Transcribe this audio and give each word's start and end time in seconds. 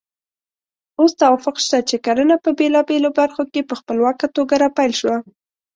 اوس 0.99 1.11
توافق 1.21 1.55
شته 1.65 1.79
چې 1.89 1.95
کرنه 2.05 2.35
په 2.43 2.49
بېلابېلو 2.59 3.09
برخو 3.19 3.43
کې 3.51 3.61
په 3.69 3.73
خپلواکه 3.79 4.25
توګه 4.35 4.55
راپیل 4.63 4.91
شوه. 4.99 5.17